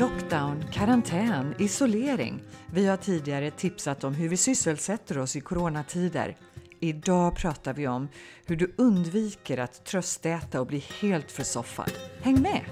[0.00, 2.42] Lockdown, karantän, isolering.
[2.72, 6.36] Vi har tidigare tipsat om hur vi sysselsätter oss i coronatider.
[6.80, 8.08] Idag pratar vi om
[8.46, 11.92] hur du undviker att tröstäta och bli helt försoffad.
[12.22, 12.64] Häng med!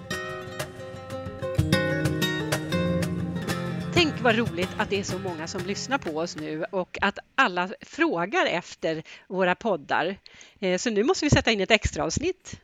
[3.94, 7.18] Tänk vad roligt att det är så många som lyssnar på oss nu och att
[7.34, 10.16] alla frågar efter våra poddar.
[10.58, 12.60] Eh, så nu måste vi sätta in ett extra avsnitt.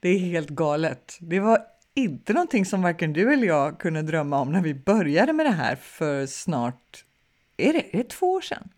[0.00, 1.16] Det är helt galet.
[1.20, 5.32] Det var inte någonting som varken du eller jag kunde drömma om när vi började
[5.32, 7.04] med det här för snart,
[7.56, 8.68] är det, är det två år sedan?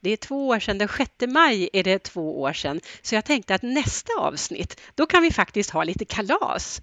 [0.00, 2.80] Det är två år sedan, den 6 maj är det två år sedan.
[3.02, 6.82] Så jag tänkte att nästa avsnitt, då kan vi faktiskt ha lite kalas.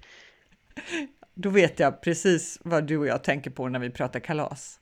[1.34, 4.80] Då vet jag precis vad du och jag tänker på när vi pratar kalas.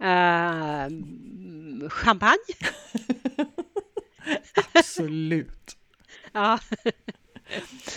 [0.00, 0.88] Uh,
[1.88, 2.54] champagne?
[4.72, 5.76] Absolut.
[6.32, 6.58] ja.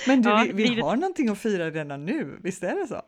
[0.07, 3.01] Men du, ja, vi, vi har någonting att fira redan nu, visst är det så?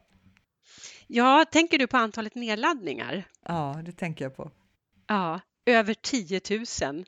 [1.08, 3.24] Ja, tänker du på antalet nedladdningar?
[3.46, 4.52] Ja, det tänker jag på.
[5.08, 6.42] Ja, över 10
[6.82, 7.06] 000.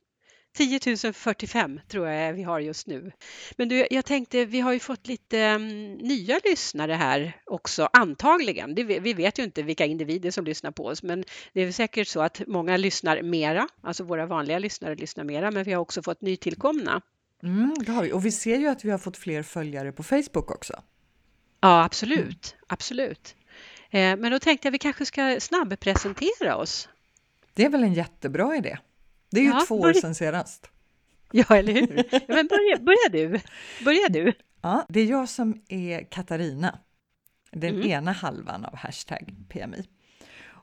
[0.54, 3.12] 10 045 tror jag vi har just nu.
[3.58, 8.76] Men du, jag tänkte, vi har ju fått lite um, nya lyssnare här också, antagligen.
[8.76, 11.24] Det, vi vet ju inte vilka individer som lyssnar på oss, men
[11.54, 15.64] det är säkert så att många lyssnar mera, alltså våra vanliga lyssnare lyssnar mera, men
[15.64, 17.02] vi har också fått nytillkomna.
[17.44, 18.12] Mm, det har vi.
[18.12, 20.84] Och vi ser ju att vi har fått fler följare på Facebook också.
[21.60, 22.56] Ja, absolut.
[22.68, 23.36] Absolut.
[23.90, 26.90] Eh, men då tänkte jag att vi kanske ska snabbpresentera oss.
[27.54, 28.78] Det är väl en jättebra idé.
[29.32, 30.70] Det är ju ja, två år sedan senast.
[31.32, 31.88] Ja, eller hur?
[32.28, 33.42] Men börja, börja du.
[33.86, 34.34] Börja du.
[34.62, 36.80] Ja, det är jag som är Katarina,
[37.52, 37.88] den mm.
[37.88, 39.86] ena halvan av hashtag PMI.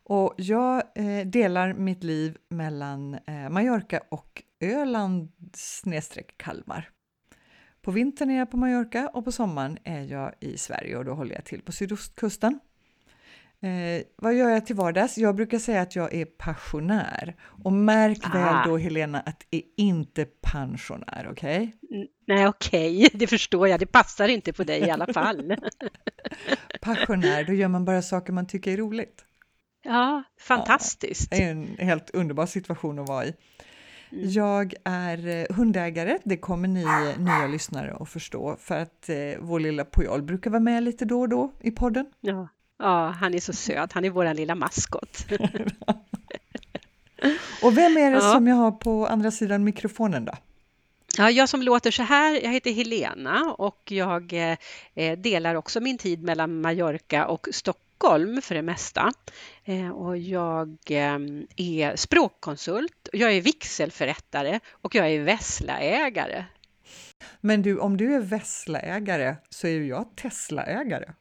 [0.09, 6.91] Och jag eh, delar mitt liv mellan eh, Mallorca och Öland snedstreck Kalmar.
[7.83, 11.15] På vintern är jag på Mallorca och på sommaren är jag i Sverige och då
[11.15, 12.61] håller jag till på sydostkusten.
[13.61, 15.19] Eh, vad gör jag till vardags?
[15.19, 17.37] Jag brukar säga att jag är passionär.
[17.43, 18.33] Och märk ah.
[18.33, 21.77] väl då Helena att det är inte pensionär, okej?
[21.83, 22.07] Okay?
[22.27, 23.11] Nej, okej, okay.
[23.19, 23.81] det förstår jag.
[23.81, 25.57] Det passar inte på dig i alla fall.
[26.81, 29.25] passionär, då gör man bara saker man tycker är roligt.
[29.89, 31.29] Ja, fantastiskt.
[31.31, 33.35] Ja, det är en helt underbar situation att vara i.
[34.13, 34.31] Mm.
[34.31, 36.85] Jag är eh, hundägare, det kommer ni
[37.19, 41.21] nya lyssnare att förstå, för att eh, vår lilla Pujol brukar vara med lite då
[41.21, 42.07] och då i podden.
[42.21, 45.27] Ja, ja han är så söt, han är vår lilla maskot.
[47.63, 48.33] och vem är det ja.
[48.33, 50.33] som jag har på andra sidan mikrofonen då?
[51.17, 54.33] Ja, jag som låter så här, jag heter Helena och jag
[54.95, 59.13] eh, delar också min tid mellan Mallorca och Stockholm Stockholm för det mesta.
[59.65, 66.45] Eh, och jag ehm, är språkkonsult, jag är vigselförrättare och jag är Vessla-ägare.
[67.41, 71.13] Men du, om du är Vessla-ägare så är ju jag Tesla-ägare.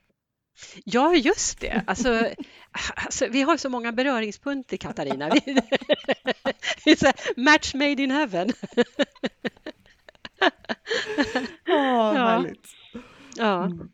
[0.83, 1.83] Ja, just det.
[1.87, 2.29] Alltså,
[2.95, 5.29] alltså, vi har så många beröringspunkter, Katarina.
[6.85, 8.49] It's a match made in heaven.
[11.67, 12.67] Åh, oh, härligt.
[13.37, 13.65] Ja.
[13.65, 13.89] Mm.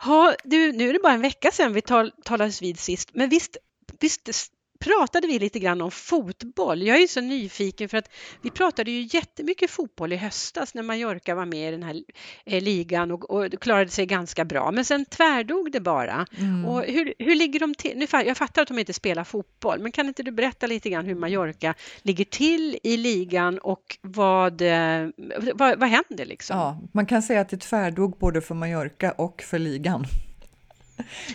[0.00, 3.28] Ha, du, nu är det bara en vecka sedan vi tal, talades vid sist, men
[3.28, 3.56] visst,
[4.00, 4.28] visst
[4.78, 6.82] pratade vi lite grann om fotboll.
[6.82, 8.10] Jag är så nyfiken för att
[8.42, 12.02] vi pratade ju jättemycket fotboll i höstas när Mallorca var med i den här
[12.44, 14.70] eh, ligan och, och klarade sig ganska bra.
[14.70, 16.26] Men sen tvärdog det bara.
[16.38, 16.64] Mm.
[16.64, 17.98] Och hur, hur ligger de till?
[17.98, 21.06] Nu, jag fattar att de inte spelar fotboll, men kan inte du berätta lite grann
[21.06, 25.08] hur Mallorca ligger till i ligan och vad, eh,
[25.54, 26.58] vad, vad händer liksom?
[26.58, 30.06] Ja, man kan säga att det tvärdog både för Mallorca och för ligan.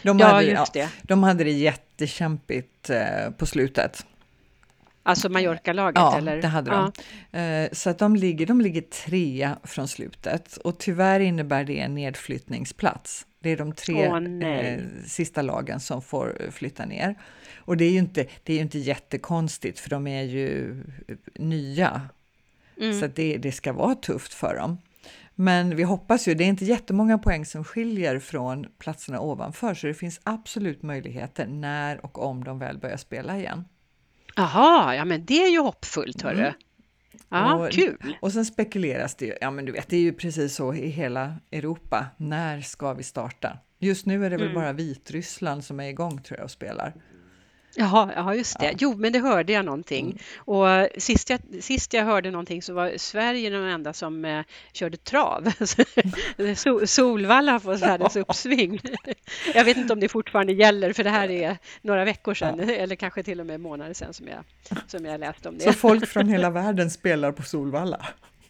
[0.03, 0.89] De ja, hade, just det.
[1.01, 4.05] de hade det jättekämpigt eh, på slutet.
[5.03, 5.99] Alltså Mallorca-laget?
[5.99, 6.41] Ja, eller?
[6.41, 6.91] det hade de.
[7.31, 7.39] Ja.
[7.39, 11.95] Eh, så att de ligger, de ligger trea från slutet och tyvärr innebär det en
[11.95, 13.27] nedflyttningsplats.
[13.39, 17.15] Det är de tre oh, eh, sista lagen som får flytta ner.
[17.57, 20.75] Och det är ju inte, det är inte jättekonstigt för de är ju
[21.35, 22.01] nya.
[22.81, 22.99] Mm.
[22.99, 24.77] Så det, det ska vara tufft för dem.
[25.35, 29.87] Men vi hoppas ju, det är inte jättemånga poäng som skiljer från platserna ovanför, så
[29.87, 33.65] det finns absolut möjligheter när och om de väl börjar spela igen.
[34.35, 36.39] Jaha, ja men det är ju hoppfullt hörru.
[36.39, 36.53] Mm.
[37.29, 38.17] Ja, och, kul!
[38.21, 40.87] Och sen spekuleras det ju, ja men du vet, det är ju precis så i
[40.87, 42.05] hela Europa.
[42.17, 43.57] När ska vi starta?
[43.79, 44.55] Just nu är det väl mm.
[44.55, 46.93] bara Vitryssland som är igång tror jag och spelar.
[47.75, 48.65] Jaha, ja, just det.
[48.65, 48.71] Ja.
[48.79, 50.05] Jo, men det hörde jag någonting.
[50.05, 50.17] Mm.
[50.37, 54.43] Och sist jag, sist jag hörde någonting så var Sverige den enda som eh,
[54.73, 55.51] körde trav.
[56.55, 58.79] Sol, Solvalla världens uppsving.
[59.53, 62.73] jag vet inte om det fortfarande gäller, för det här är några veckor sedan, ja.
[62.73, 64.43] eller kanske till och med månader sedan som jag,
[64.87, 65.63] som jag läste om det.
[65.63, 68.05] Så folk från hela världen spelar på Solvalla?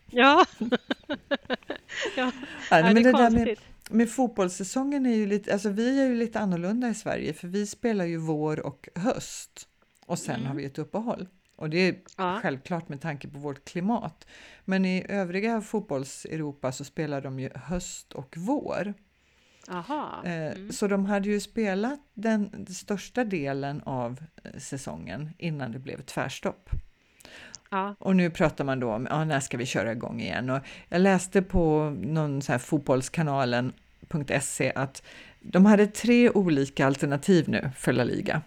[0.10, 0.46] Ja.
[2.16, 2.31] ja.
[2.72, 3.58] Nej, men det, det där med
[3.90, 7.66] med fotbollssäsongen är ju lite, alltså vi är ju lite annorlunda i Sverige för vi
[7.68, 9.68] spelar ju vår och höst
[10.06, 10.48] och sen Mm.
[10.48, 11.28] har vi ett uppehåll.
[11.56, 12.40] Och det är Ja.
[12.42, 14.28] självklart med tanke på vårt klimat.
[14.66, 18.94] Men i övriga fotbolls-Europa så spelar de ju höst och vår.
[19.68, 20.22] Aha.
[20.26, 20.72] Eh, Mm.
[20.72, 26.02] Så de hade ju spelat den, den största delen av eh, säsongen innan det blev
[26.02, 26.70] tvärstopp.
[27.74, 27.96] Ja.
[28.00, 30.50] Och nu pratar man då om ja, när ska vi köra igång igen?
[30.50, 30.60] Och
[30.90, 35.04] jag läste på någon så här fotbollskanalen.se att
[35.40, 38.42] de hade tre olika alternativ nu för La Liga.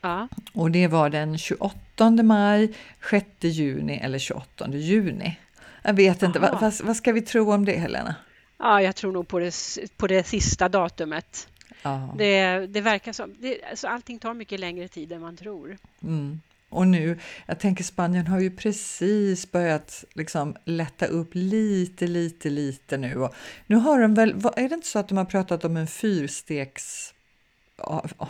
[0.00, 0.28] Ja.
[0.54, 2.74] Och det var den 28 maj,
[3.10, 5.38] 6 juni eller 28 juni.
[5.82, 8.14] Jag vet inte, vad, vad, vad ska vi tro om det Helena?
[8.58, 9.54] ja, jag tror nog på det,
[9.96, 11.48] på det sista datumet.
[11.82, 12.14] Ja.
[12.18, 13.34] Det, det verkar som...
[13.38, 15.78] Det, alltså allting tar mycket längre tid än man tror.
[16.02, 16.40] Mm.
[16.72, 22.96] Och nu, jag tänker Spanien har ju precis börjat liksom lätta upp lite, lite, lite
[22.96, 23.16] nu.
[23.16, 23.34] Och
[23.66, 27.14] nu har de väl, är det inte så att de har pratat om en fyrstegs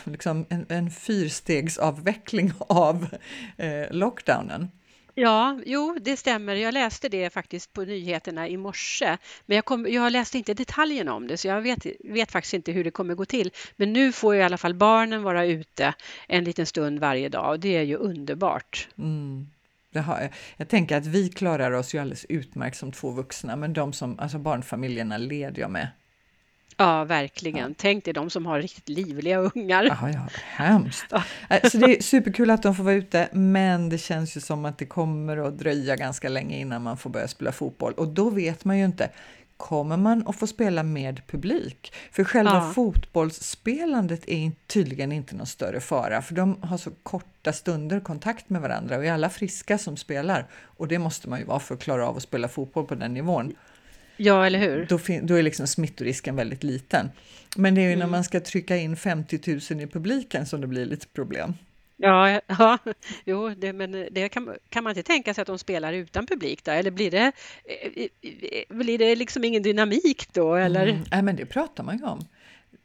[0.05, 3.09] liksom en, en fyrstegsavveckling av
[3.57, 4.71] eh, lockdownen?
[5.15, 6.55] Ja, jo, det stämmer.
[6.55, 9.17] Jag läste det faktiskt på nyheterna i morse.
[9.47, 12.73] Men jag, kom, jag läste inte detaljerna om det, så jag vet, vet faktiskt inte
[12.73, 13.51] hur det kommer gå till.
[13.77, 15.95] Men nu får ju i alla fall barnen vara ute
[16.29, 18.89] en liten stund varje dag och det är ju underbart.
[18.99, 19.47] Mm.
[19.95, 20.31] Har, jag.
[20.57, 24.19] jag tänker att vi klarar oss ju alldeles utmärkt som två vuxna, men de som,
[24.19, 25.89] alltså barnfamiljerna led jag med.
[26.77, 27.75] Ja, verkligen.
[27.75, 29.85] Tänk dig de som har riktigt livliga ungar.
[29.85, 31.07] Ja, ja, hemskt.
[31.11, 31.23] Ja.
[31.51, 34.65] Eh, Så det är superkul att de får vara ute, men det känns ju som
[34.65, 38.31] att det kommer att dröja ganska länge innan man får börja spela fotboll och då
[38.31, 39.11] vet man ju inte.
[39.57, 41.93] Kommer man att få spela med publik?
[42.13, 42.73] För själva Ja.
[42.75, 48.61] fotbollsspelandet är tydligen inte någon större fara, för de har så korta stunder kontakt med
[48.63, 50.47] varandra och är alla friska som spelar.
[50.53, 53.15] Och det måste man ju vara för att klara av att spela fotboll på den
[53.15, 53.55] nivån
[54.25, 54.87] Ja, eller hur?
[54.89, 57.11] då, då är liksom smittorisken väldigt liten.
[57.57, 58.11] Men det är ju när Mm.
[58.11, 59.41] man ska trycka in 50
[59.75, 61.55] 000 i publiken som det blir lite problem.
[61.97, 62.79] Ja, ja
[63.25, 66.65] jo, det, men det kan, kan man inte tänka sig att de spelar utan publik
[66.65, 66.71] då?
[66.71, 67.33] Eller blir det,
[67.65, 70.55] eh, eh, blir det liksom ingen dynamik då?
[70.55, 70.87] Eller?
[70.87, 72.19] Mm, nej, men det pratar man ju om.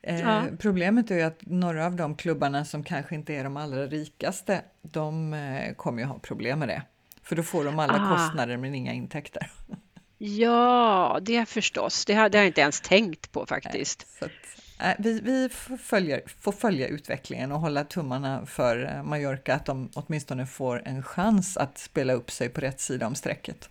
[0.01, 0.43] Eh, Ja.
[0.59, 4.61] Problemet är ju att några av de klubbarna som kanske inte är de allra rikaste,
[4.81, 6.81] de eh, kommer ju ha problem med det.
[7.23, 8.15] För då får de alla Ah.
[8.15, 9.51] kostnader men inga intäkter.
[10.17, 12.05] Ja, det förstås.
[12.05, 14.19] Det har, det har jag inte ens tänkt på faktiskt.
[14.19, 14.31] Så att,
[14.79, 19.65] eh, vi vi får, följa, får följa utvecklingen och hålla tummarna för eh, Mallorca att
[19.65, 23.69] de åtminstone får en chans att spela upp sig på rätt sida om strecket.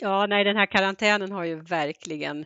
[0.00, 2.44] Ja, nej, den här karantänen har ju verkligen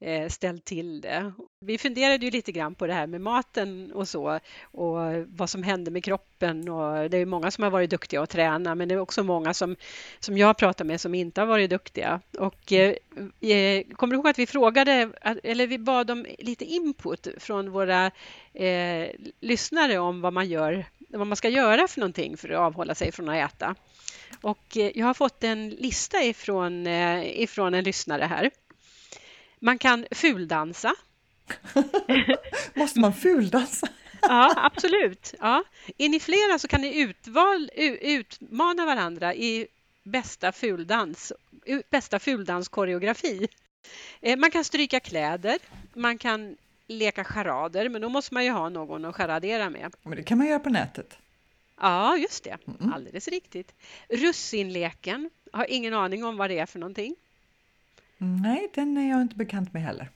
[0.00, 1.32] eh, ställt till det.
[1.60, 5.62] Vi funderade ju lite grann på det här med maten och så och vad som
[5.62, 8.94] händer med kroppen och det är många som har varit duktiga att träna men det
[8.94, 9.76] är också många som,
[10.20, 12.20] som jag pratar med som inte har varit duktiga.
[12.38, 12.94] Och eh,
[13.40, 15.10] eh kommer du ihåg att vi frågade,
[15.42, 18.10] eller vi bad om lite input från våra
[18.54, 19.08] eh,
[19.40, 23.12] lyssnare om vad man gör, vad man ska göra för någonting för att avhålla sig
[23.12, 23.74] från att äta.
[24.42, 28.50] Och eh, jag har fått en lista ifrån, eh, ifrån en lyssnare här.
[29.60, 30.94] Man kan fuldansa.
[32.74, 33.88] Måste man fuldansa?
[34.22, 35.34] Ja, absolut.
[35.40, 35.64] Ja.
[35.98, 37.70] Är ni flera så kan ni utval,
[38.00, 39.66] utmana varandra i
[40.02, 41.32] bästa fuldans,
[41.90, 43.48] bästa fuldanskoreografi.
[44.20, 45.58] Eh, Man kan stryka kläder,
[45.94, 46.56] man kan
[46.86, 49.94] leka charader, men då måste man ju ha någon att charadera med.
[50.02, 51.18] Men det kan man göra på nätet.
[51.80, 52.58] Ja, just det.
[52.80, 52.92] Mm.
[52.92, 53.74] Alldeles riktigt.
[54.08, 55.30] Russinleken.
[55.52, 57.16] Har ingen aning om vad det är för någonting.
[58.22, 60.10] Nej, den är jag inte bekant med heller.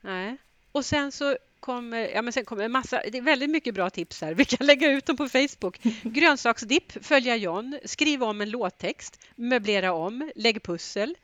[0.00, 0.36] Nej.
[0.72, 3.90] Och sen så kommer, ja men sen kommer en massa, det är väldigt mycket bra
[3.90, 4.34] tips här.
[4.34, 5.78] Vi kan lägga ut dem på Facebook.
[6.02, 11.16] Grönsaksdipp, följa John, skriv om en låttext, möblera om, lägg pussel.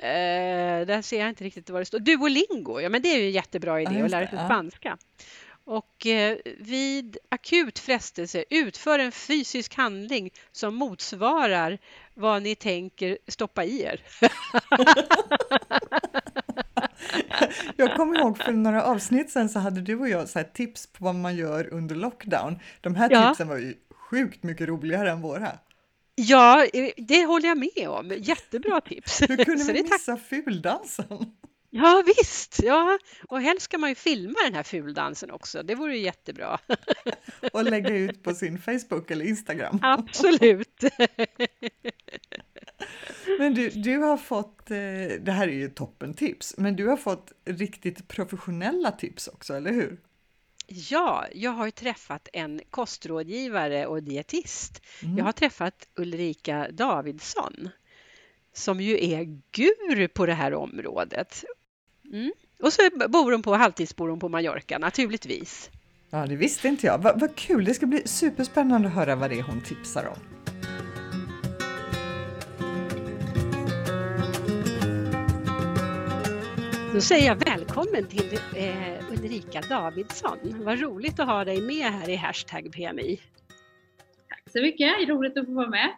[0.00, 1.98] Eh, där ser jag inte riktigt vad det står.
[1.98, 4.38] Duolingo, ja men det är ju en jättebra idé just att lära sig
[4.80, 4.96] ja.
[5.64, 11.78] Och eh, vid akut frestelse, utför en fysisk handling som motsvarar
[12.14, 14.00] vad ni tänker stoppa i er.
[17.76, 21.04] Jag kommer ihåg för några avsnitt sen så hade du och jag så tips på
[21.04, 22.58] vad man gör under lockdown.
[22.80, 23.28] De här Ja.
[23.28, 25.48] tipsen var ju sjukt mycket roligare än våra.
[26.14, 28.12] Ja, eh, det håller jag med om.
[28.18, 29.20] Jättebra tips.
[29.22, 31.32] Hur kunde vi tack- missa fuldansen?
[31.74, 32.62] Ja, visst.
[32.62, 32.98] Ja.
[33.28, 35.62] Och helst ska man ju filma den här fuldansen också.
[35.62, 36.58] Det vore ju jättebra.
[37.52, 39.78] Och lägga ut på sin Facebook eller Instagram.
[39.82, 40.84] Absolut.
[43.38, 44.76] Men du, du har fått, eh,
[45.20, 49.72] det här är ju toppen tips, men du har fått riktigt professionella tips också, eller
[49.72, 50.00] hur?
[50.66, 54.82] Ja, jag har träffat en kostrådgivare och dietist.
[55.02, 55.18] Mm.
[55.18, 57.68] Jag har träffat Ulrika Davidsson
[58.52, 61.44] som ju är guru på det här området.
[62.12, 62.32] Mm.
[62.62, 65.70] Och så bor hon på, halvtidsbor hon på Mallorca naturligtvis.
[66.10, 66.98] Ja, det visste inte jag.
[66.98, 67.64] Vad, vad kul!
[67.64, 70.18] Det ska bli superspännande att höra vad det är hon tipsar om.
[76.94, 80.38] Då säger jag välkommen till eh, Ulrika Davidsson.
[80.64, 83.20] Vad roligt att ha dig med här i Hashtag PMI.
[84.28, 85.90] Tack så mycket, roligt att få vara med.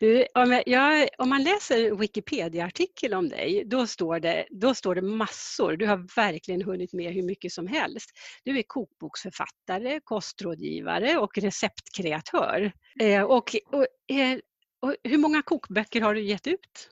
[0.00, 4.94] Du, om, jag, om, man läser en Wikipedia-artikel om dig, då står, det, då står
[4.94, 5.76] det massor.
[5.76, 8.10] Du har verkligen hunnit med hur mycket som helst.
[8.44, 12.72] Du är kokboksförfattare, kostrådgivare och receptkreatör.
[13.00, 14.38] Eh, och, och, eh,
[14.80, 16.90] och, hur många kokböcker har du gett ut?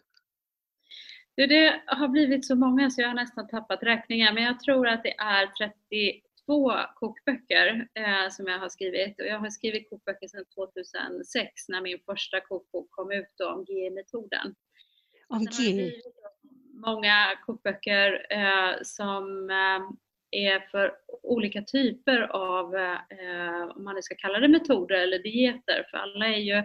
[1.37, 5.03] Det har blivit så många så jag har nästan tappat räkningen, men jag tror att
[5.03, 9.21] det är 30 32 kokböcker eh, som jag har skrivit.
[9.21, 14.55] Och jag har skrivit kokböcker sedan 2006 när min första kokbok kom ut om GI-metoden.
[15.29, 16.03] Om GI?
[16.87, 19.81] Många kokböcker eh, som eh,
[20.31, 25.87] är för olika typer av, eh, om man nu ska kalla det metoder eller dieter,
[25.91, 26.65] för alla är ju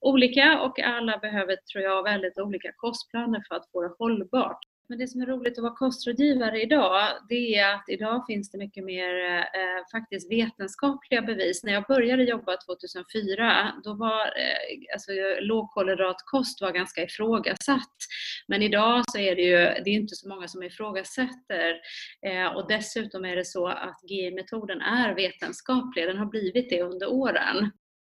[0.00, 4.58] olika och alla behöver, tror jag, väldigt olika kostplaner för att få det hållbart.
[4.88, 8.58] Men det som är roligt att vara kostrådgivare idag, det är att idag finns det
[8.58, 11.64] mycket mer eh, faktiskt vetenskapliga bevis.
[11.64, 17.96] När jag började jobba 2004, då var eh, alltså, lågkolhydratkost var ganska ifrågasatt.
[18.48, 21.80] Men idag så är det ju det är inte så många som ifrågasätter.
[22.26, 27.12] Eh, och dessutom är det så att GI-metoden är vetenskaplig, den har blivit det under
[27.12, 27.70] åren.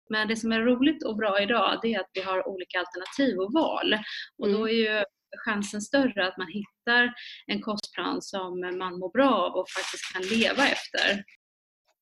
[0.08, 3.38] Men det som är roligt och bra idag, det är att vi har olika alternativ
[3.38, 3.94] och val.
[4.38, 4.68] Och då mm.
[4.68, 5.04] är ju
[5.38, 7.14] chansen större att man hittar
[7.46, 11.24] en kostplan som man mår bra av och faktiskt kan leva efter.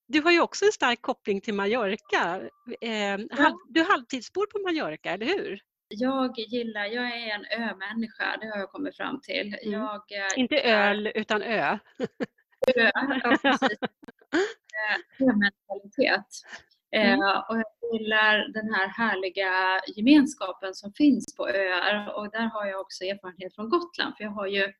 [0.08, 2.40] Du har ju också en stark koppling till Mallorca.
[2.80, 3.18] Eh.
[3.68, 5.60] Du halvtidsbor på Mallorca, eller hur?
[5.88, 9.46] Jag gillar, jag är en ö-människa, det har jag kommit fram till.
[9.62, 9.72] Mm.
[9.72, 10.02] Jag,
[10.36, 11.78] Inte öl, utan ö.
[12.76, 13.78] Ö, ja precis.
[15.20, 16.26] Ö-mentalitet.
[16.94, 17.20] Mm.
[17.22, 22.66] Eh, och jag gillar den här härliga gemenskapen som finns på öar och där har
[22.66, 24.72] jag också erfarenhet från Gotland för jag har ju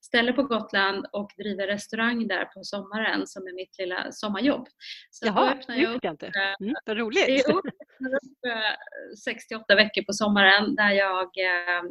[0.00, 4.68] ställe på Gotland och driver restaurang där på sommaren som är mitt lilla sommarjobb.
[5.10, 6.26] Så Jaha, då öppnar jag upp, inte.
[6.60, 7.26] Mm, vad roligt!
[7.26, 7.64] Det är upp,
[9.24, 11.82] 68 veckor på sommaren där jag eh,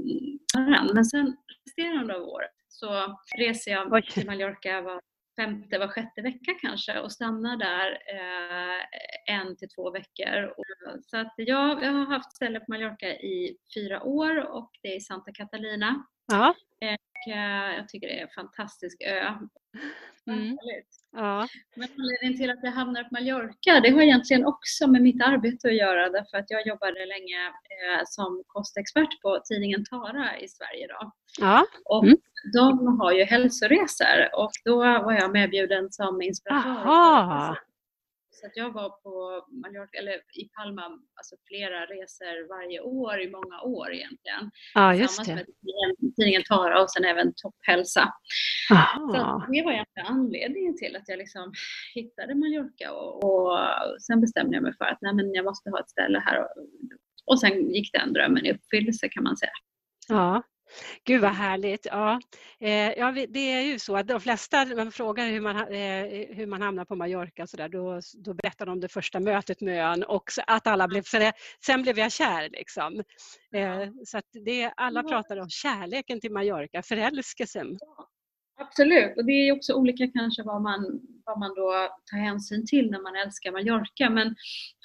[0.94, 4.02] men sen resterande av året så reser jag Oj.
[4.02, 5.02] till Mallorca var
[5.36, 10.54] femte, var sjätte vecka kanske och stannar där eh, en till två veckor.
[11.02, 15.00] Så att jag, jag har haft ställe på Mallorca i fyra år och det är
[15.00, 16.06] Santa Catalina.
[16.28, 16.50] Ja.
[16.50, 16.88] Och,
[17.28, 19.34] eh, jag tycker det är en fantastisk ö.
[20.28, 20.58] Mm.
[21.12, 21.48] Ja.
[21.76, 25.68] Men anledningen till att jag hamnar på Mallorca, det har egentligen också med mitt arbete
[25.68, 30.88] att göra därför att jag jobbade länge eh, som kostexpert på tidningen Tara i Sverige.
[30.88, 31.12] Då.
[31.40, 31.66] Ja.
[31.86, 32.18] Och mm.
[32.54, 36.70] de har ju hälsoresor och då var jag medbjuden som inspiratör.
[36.70, 37.56] Aha.
[38.32, 40.82] Så att jag var på Mallorca, eller i Palma
[41.16, 44.52] alltså flera resor varje år i många år egentligen.
[44.74, 45.36] Ja, just det.
[45.36, 48.14] med tidningen Tara och sen även Topphälsa.
[49.12, 51.54] Så det var egentligen anledningen till att jag liksom
[51.96, 53.58] hittade Mallorca och, och
[54.02, 56.40] sen bestämde jag mig för att nej, men jag måste ha ett ställe här.
[56.42, 56.50] Och,
[57.26, 59.52] och sen gick den drömmen i uppfyllelse kan man säga.
[60.08, 60.44] Ja,
[61.04, 61.86] Gud vad härligt.
[61.86, 62.20] Ja,
[62.60, 66.48] eh, ja, det är ju så att de flesta, man frågar hur man, eh, hur
[66.48, 69.86] man hamnar på Mallorca så där, då, då berättar de om det första mötet med
[69.86, 71.34] ön och att alla blev, för det,
[71.66, 73.04] sen blev jag kär liksom.
[73.54, 77.78] Eh, så att det, alla pratar om kärleken till Mallorca, förälskelsen.
[78.58, 81.72] Absolut, och det är också olika kanske vad man, vad man då
[82.12, 84.10] tar hänsyn till när man älskar Mallorca.
[84.10, 84.36] Men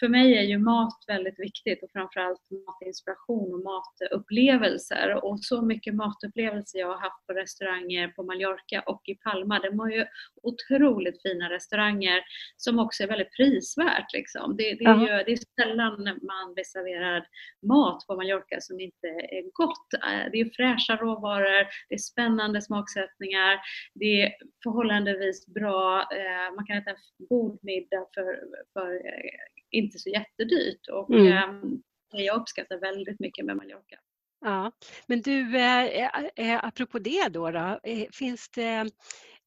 [0.01, 5.25] för mig är ju mat väldigt viktigt och framförallt matinspiration och matupplevelser.
[5.25, 9.59] Och så mycket matupplevelser jag har haft på restauranger på Mallorca och i Palma.
[9.59, 10.05] De har ju
[10.43, 12.21] otroligt fina restauranger
[12.57, 14.13] som också är väldigt prisvärt.
[14.13, 14.57] Liksom.
[14.57, 17.25] Det, det, är ju, det är sällan man blir serverad
[17.63, 19.89] mat på Mallorca som inte är gott.
[20.33, 23.61] Det är fräscha råvaror, det är spännande smaksättningar
[23.95, 24.33] det är
[24.63, 28.41] förhållandevis bra, eh, man kan äta en god middag för,
[28.73, 29.31] för eh,
[29.71, 31.83] inte så jättedyrt och mm.
[32.13, 33.99] Det jag uppskattar väldigt mycket med Mallorca.
[34.41, 34.73] Ja,
[35.07, 37.81] men du, eh, apropå det då, då
[38.13, 38.91] finns det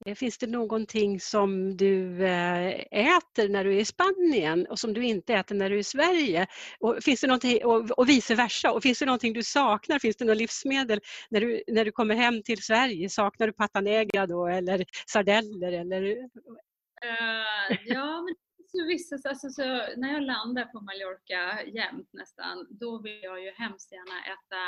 [0.05, 4.93] Eh, finns det någonting som du eh, äter när du är i Spanien och som
[4.93, 6.47] du inte äter när du är i Sverige?
[6.79, 8.71] Och, finns det någonting, och, och vice versa.
[8.71, 9.99] Och finns det någonting du saknar?
[9.99, 13.09] Finns det något livsmedel när du, när du kommer hem till Sverige?
[13.09, 15.71] Saknar du pata negra då eller sardeller?
[15.71, 16.01] Eller?
[17.05, 18.35] Uh, ja, men
[18.67, 19.63] så vissa, alltså, så
[19.97, 24.61] när jag landar på Mallorca jämt nästan, då vill jag ju hemskt gärna äta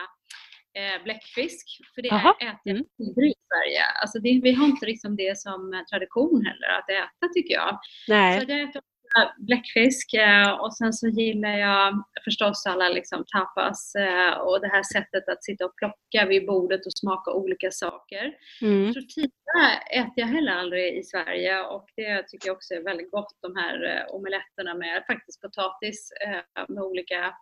[0.79, 1.65] eh, bläckfisk,
[1.95, 2.83] för det Jaha, äter mm.
[2.97, 3.83] jag aldrig i Sverige.
[4.01, 7.79] Alltså det, vi har inte liksom det som tradition heller att äta tycker jag.
[8.07, 8.41] Nej.
[8.41, 8.81] Så jag äter
[9.15, 14.67] ofta bläckfisk eh, och sen så gillar jag förstås alla liksom tapas eh, och det
[14.67, 18.33] här sättet att sitta och plocka vid bordet och smaka olika saker.
[18.61, 18.93] Mm.
[18.93, 23.37] Tortilla äter jag heller aldrig i Sverige och det tycker jag också är väldigt gott,
[23.41, 27.35] de här eh, omeletterna med faktiskt potatis eh, med olika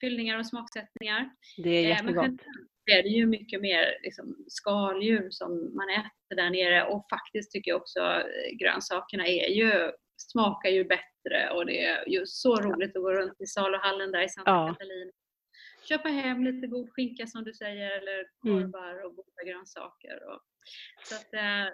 [0.00, 1.30] fyllningar och smaksättningar.
[1.56, 2.40] Det är Eh, Men jättegott.
[2.92, 7.70] Är det ju mycket mer liksom, skaldjur som man äter där nere och faktiskt tycker
[7.70, 12.96] jag också eh, grönsakerna är ju, smakar ju bättre och det är ju så roligt
[12.96, 14.68] att gå runt i saluhallen där i Santa Ja.
[14.72, 15.12] Catalina.
[15.88, 18.72] Köpa hem lite god skinka som du säger eller Mm.
[18.72, 20.16] korvar och goda grönsaker.
[20.28, 20.40] Och,
[21.04, 21.66] så att, eh,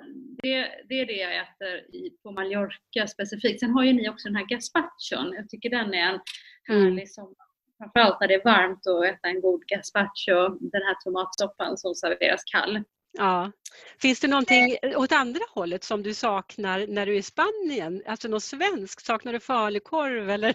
[0.43, 3.61] det, det är det jag äter i, på Mallorca specifikt.
[3.61, 5.33] Sen har ju ni också den här gazpachon.
[5.35, 6.21] Jag tycker den är en
[6.69, 6.85] Mm.
[6.85, 7.44] härlig sommar.
[7.79, 12.45] Framförallt när det är varmt och äta en god gazpacho, den här tomatsoppan som serveras
[12.45, 12.83] kall.
[13.19, 13.53] Ja.
[13.99, 18.03] Finns det någonting åt andra hållet som du saknar när du är i Spanien?
[18.07, 19.07] Alltså något svenskt?
[19.07, 20.55] Saknar du falukorv eller?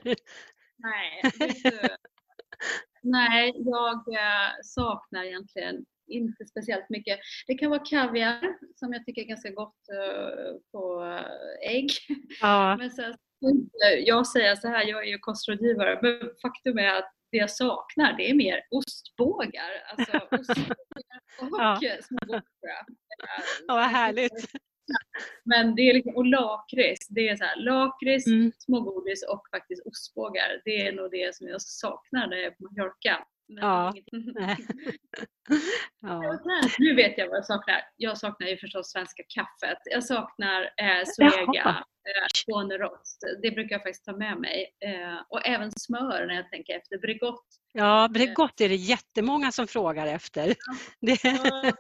[0.77, 1.21] Nej,
[3.01, 7.19] nej jag eh, saknar egentligen inte speciellt mycket.
[7.47, 11.89] Det kan vara kaviar som jag tycker är ganska gott eh, på eh, ägg.
[12.41, 13.17] Ja, Men sen, eh,
[14.05, 18.13] jag säger så här, jag är ju kostrådgivare, men faktum är att det jag saknar
[18.17, 19.71] det är mer ostbågar.
[19.91, 20.77] Alltså ostbågar
[21.41, 21.79] och Ja.
[22.01, 22.85] små gurka.
[23.67, 24.31] ja vad härligt.
[25.43, 28.51] Men det är liksom, och lakrits, det är så här, lakrits, Mm.
[28.59, 30.61] smågodis och faktiskt ostbågar.
[30.65, 33.25] Det är nog det som jag saknar när jag är på Mallorca.
[33.49, 33.93] Men Ja.
[36.01, 36.39] Ja.
[36.79, 37.81] Nu vet jag vad jag saknar.
[37.97, 39.77] Jag saknar ju förstås svenska kaffet.
[39.85, 41.69] Jag saknar eh, Zoega, Jaha.
[41.77, 43.41] eh.
[43.41, 44.65] Det brukar jag faktiskt ta med mig.
[44.85, 46.97] Eh, och även smör när jag tänker efter.
[46.97, 47.45] Bregott.
[47.73, 50.55] Ja, Bregott är det jättemånga som frågar efter.
[51.01, 51.71] Det, Ja.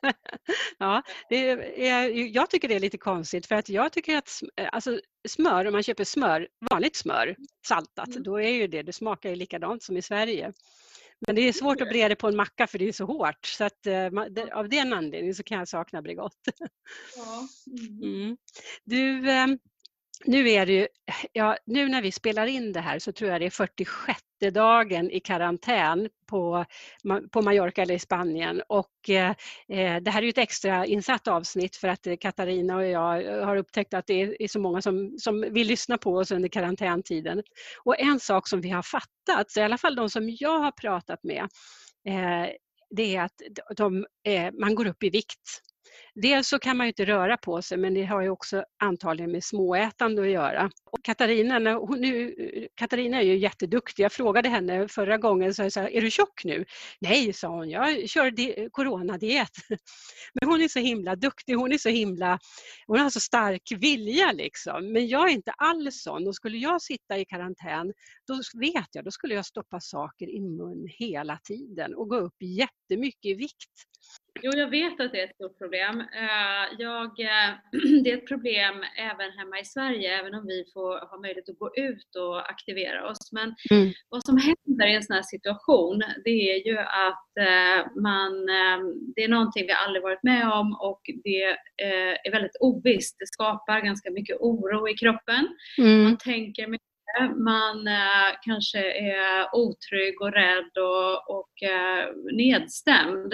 [0.77, 1.49] ja, det
[1.89, 5.65] är, jag tycker det är lite konstigt för att jag tycker att sm- alltså, smör,
[5.65, 7.35] om man köper smör, vanligt smör,
[7.67, 8.23] saltat, Mm.
[8.23, 10.53] då är ju det, det smakar ju likadant som i Sverige.
[11.27, 13.45] Men det är svårt att bre det på en macka för det är så hårt
[13.45, 14.09] så att eh,
[14.53, 16.37] av den anledningen så kan jag sakna Bregott.
[17.15, 17.47] Ja.
[17.79, 17.99] Mm.
[18.09, 18.37] Mm.
[18.83, 19.47] Du, eh,
[20.25, 20.87] nu är det ju,
[21.33, 24.19] ja, nu när vi spelar in det här så tror jag det är 46
[24.53, 26.65] dagen i karantän på,
[27.31, 29.29] på Mallorca eller i Spanien och eh,
[29.69, 33.25] eh, det här är ju ett extra insatt avsnitt för att eh, Katarina och jag
[33.25, 36.31] eh, har upptäckt att det är, är så många som, som vill lyssna på oss
[36.31, 37.43] under karantäntiden.
[37.83, 40.71] Och en sak som vi har fattat, så i alla fall de som jag har
[40.71, 41.43] pratat med,
[42.07, 42.49] eh,
[42.89, 43.41] det är att
[43.77, 45.61] de, eh, man går upp i vikt.
[46.15, 49.31] Dels så kan man ju inte röra på sig men det har ju också antagligen
[49.31, 50.71] med småätande att göra.
[50.91, 52.35] Och Katarina, hon, nu,
[52.75, 54.03] Katarina är ju jätteduktig.
[54.03, 56.65] Jag frågade henne förra gången, så jag sa, är du tjock nu?
[57.01, 59.51] Nej, sa hon, jag kör di- coronadiet.
[60.33, 62.39] Men hon är så himla duktig, hon är så himla,
[62.87, 64.91] hon har så stark vilja liksom.
[64.93, 67.93] Men jag är inte alls sån och skulle jag sitta i karantän,
[68.27, 72.35] då vet jag, då skulle jag stoppa saker i mun hela tiden och gå upp
[72.41, 73.69] jättemycket i vikt.
[74.43, 75.99] Jo, jag vet att det är ett stort problem.
[75.99, 77.49] Eh, Jag, eh,
[78.03, 81.59] det är ett problem även hemma i Sverige, även om vi får ha möjlighet att
[81.59, 83.31] gå ut och aktivera oss.
[83.31, 83.91] Men Mm.
[84.09, 88.45] vad som händer i en sån här situation, det är ju att eh, man,
[89.15, 91.43] det är någonting vi aldrig varit med om och det
[92.25, 93.15] är väldigt ovisst.
[93.19, 95.47] Det skapar ganska mycket oro i kroppen.
[95.77, 96.03] Mm.
[96.03, 96.88] Man tänker mycket,
[97.35, 103.33] man eh, kanske är otrygg och rädd och, och eh, nedstämd.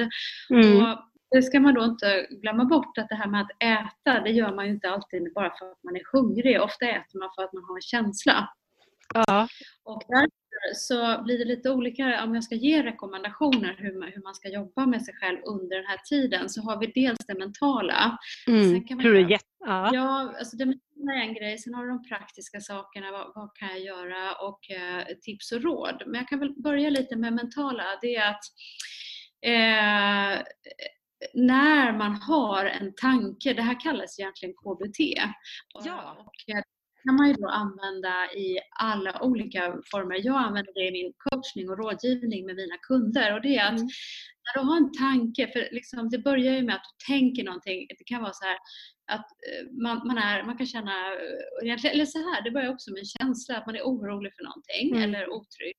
[0.49, 0.77] Mm.
[0.77, 0.97] Och
[1.31, 4.55] det ska man då inte glömma bort att det här med att äta, det gör
[4.55, 6.61] man ju inte alltid bara för att man är hungrig.
[6.61, 8.49] Ofta äter man för att man har en känsla.
[9.13, 9.47] Ja.
[9.83, 14.23] Och därför så blir det lite olika, om jag ska ge rekommendationer hur man, hur
[14.23, 17.39] man ska jobba med sig själv under den här tiden, så har vi dels det
[17.39, 18.17] mentala.
[18.47, 18.63] Mm.
[18.63, 19.37] Sen kan man Tror du.
[19.59, 19.89] Ja.
[19.93, 20.65] Ja, alltså det
[21.13, 24.71] är en grej, sen har du de praktiska sakerna, vad, vad kan jag göra och
[24.71, 26.03] eh, tips och råd.
[26.05, 28.43] Men jag kan väl börja lite med mentala, det är att
[29.41, 30.43] eh,
[31.33, 34.99] när man har en tanke, det här kallas egentligen KBT.
[35.85, 36.17] Ja.
[36.19, 36.61] Och eh,
[37.05, 40.25] kan man ju då använda i alla olika former.
[40.25, 43.79] Jag använder det i min coachning och rådgivning med mina kunder och det är att
[43.79, 43.87] Mm.
[44.45, 47.87] när du har en tanke, för liksom det börjar ju med att du tänker någonting.
[47.97, 48.57] Det kan vara så här
[49.07, 50.91] att eh, man, man, är, man kan känna,
[51.63, 54.43] eh, eller så här, det börjar också med en känsla att man är orolig för
[54.43, 55.03] någonting Mm.
[55.03, 55.74] eller otrygg.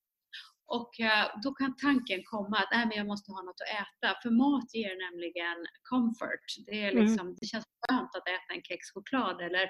[0.69, 4.21] Och eh, då kan tanken komma att Nej, men jag måste ha något att äta.
[4.23, 5.59] För mat ger nämligen
[5.91, 6.47] comfort.
[6.67, 7.05] Det, är Mm.
[7.05, 9.65] liksom, det känns skönt att äta en kex choklad eller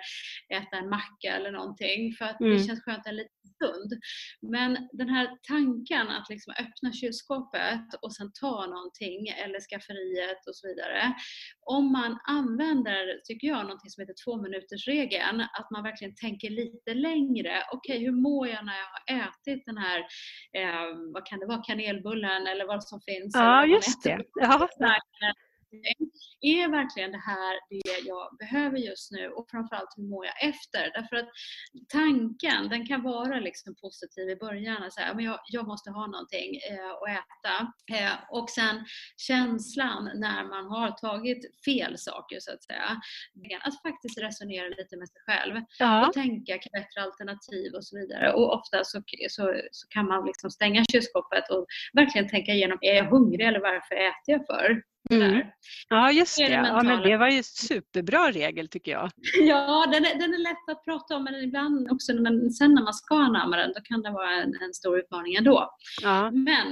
[0.59, 2.13] äta en macka eller någonting.
[2.13, 2.53] För att Mm.
[2.57, 3.91] det känns skönt en liten stund.
[4.41, 10.57] Men den här tanken att liksom öppna kylskåpet och sen ta någonting eller skafferiet och
[10.57, 11.15] så vidare.
[11.61, 16.51] Om man använder, tycker jag, någonting som heter två minuters regeln att man verkligen tänker
[16.51, 17.63] lite längre.
[17.73, 19.99] Okej, hur mår jag när jag har ätit den här,
[20.59, 23.35] eh, vad kan det vara, kanelbullen eller vad som finns?
[23.35, 24.23] Ja, just det.
[24.35, 24.69] Ja.
[26.41, 30.93] Är verkligen det här det jag behöver just nu och framförallt hur mår jag efter?
[30.95, 31.29] Därför att
[31.89, 36.07] tanken den kan vara liksom positiv i början, att säga, men jag, jag måste ha
[36.07, 37.73] någonting eh, att äta.
[37.99, 38.85] Eh, och sen
[39.17, 43.01] känslan när man har tagit fel saker så att säga,
[43.63, 46.07] att faktiskt resonera lite med sig själv Ja.
[46.07, 48.33] och tänka bättre alternativ och så vidare.
[48.33, 52.95] Och ofta så, så, så kan man liksom stänga kylskåpet och verkligen tänka igenom, är
[52.95, 54.83] jag hungrig eller varför äter jag för?
[55.11, 55.43] Mm.
[55.89, 56.53] Ja, just Det det.
[56.53, 59.11] Ja, men det var ju superbra regel tycker jag.
[59.41, 62.83] Ja, den är, den är lätt att prata om men ibland också men sen när
[62.83, 65.71] man ska anamma den då kan det vara en, en stor utmaning ändå.
[66.03, 66.31] Ja.
[66.31, 66.67] Men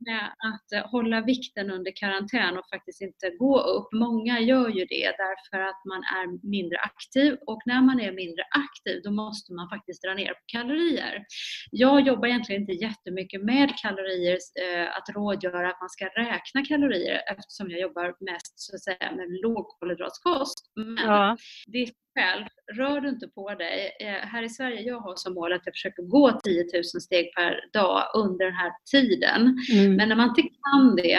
[0.00, 3.88] med att eh, hålla vikten under karantän och faktiskt inte gå upp.
[3.92, 8.44] Många gör ju det därför att man är mindre aktiv och när man är mindre
[8.66, 11.24] aktiv då måste man faktiskt dra ner på kalorier.
[11.70, 17.20] Jag jobbar egentligen inte jättemycket med kalorier, eh, att rådgöra att man ska räkna kalorier
[17.30, 20.58] eftersom jag jobbar mest så att säga med lågkolhydratskost.
[20.76, 21.36] Men Ja.
[21.66, 22.44] ditt själv,
[22.78, 23.96] rör du inte på dig.
[24.00, 27.34] Eh, här i Sverige, jag har som mål att jag försöker gå 10 000 steg
[27.34, 29.40] per dag under den här tiden.
[29.72, 29.83] Mm.
[29.90, 31.12] Men när man inte kan det,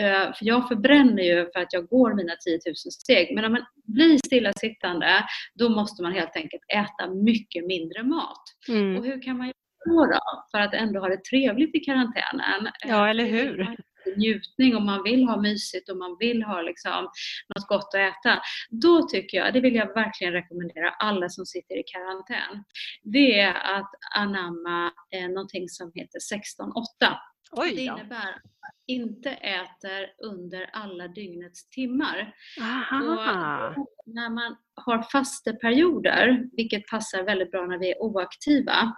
[0.00, 3.48] eh, för jag förbränner ju för att jag går mina 10 000 steg, men när
[3.50, 5.24] man blir stillasittande,
[5.54, 8.42] då måste man helt enkelt äta mycket mindre mat.
[8.68, 9.02] Och Mm.
[9.04, 12.66] hur kan man göra då, för att ändå ha det trevligt i karantänen?
[12.66, 13.76] Eh, Ja, eller vill hur?
[14.16, 17.02] njutning och man vill ha mysigt och man vill ha liksom
[17.56, 18.40] något gott att äta.
[18.70, 22.64] Då tycker jag, det vill jag verkligen rekommendera alla som sitter i karantän.
[23.02, 27.16] Det är att anamma eh, någonting som heter 16-8.
[27.50, 32.34] Oj Det innebär att man inte äter under alla dygnets timmar.
[32.60, 33.74] Aha.
[34.06, 38.92] När man har fasteperioder, vilket passar väldigt bra när vi är oaktiva,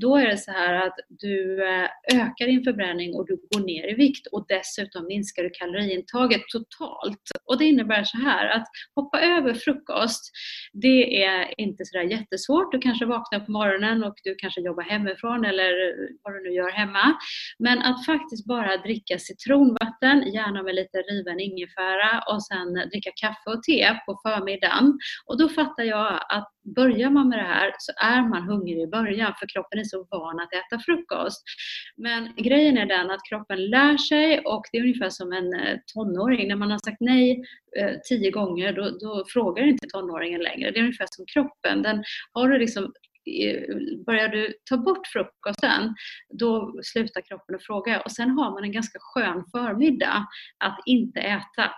[0.00, 3.90] då är det så här att du eh, ökar din förbränning och du går ner
[3.92, 7.22] i vikt och dessutom minskar du kaloriintaget totalt.
[7.44, 10.30] Och det innebär så här att hoppa över frukost,
[10.72, 12.72] det är inte så där jättesvårt.
[12.72, 15.72] Du kanske vaknar på morgonen och du kanske jobbar hemifrån eller
[16.22, 17.14] vad du nu gör hemma.
[17.58, 23.50] Men att faktiskt bara dricka citronvatten, gärna med lite riven ingefära och sen dricka kaffe
[23.50, 24.98] och te på förmiddagen.
[25.26, 28.86] Och då fattar jag att börjar man med det här så är man hungrig i
[28.86, 31.42] början för kroppen är så van att äta frukost.
[31.96, 35.76] Men grejen är den att kroppen lär sig och det är ungefär som en eh,
[35.94, 36.48] tonåring.
[36.48, 37.42] När man har sagt nej
[37.78, 40.70] eh, tio gånger då, då frågar inte tonåringen längre.
[40.70, 41.82] Det är ungefär som kroppen.
[41.82, 42.92] Den, har du liksom
[44.06, 45.94] Börjar du ta bort frukosten,
[46.28, 48.00] då slutar kroppen att fråga.
[48.00, 50.26] Och sen har man en ganska skön förmiddag
[50.64, 51.70] att inte äta.